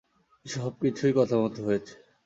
[0.45, 1.93] সবকিছুই কথামতো হয়েছে।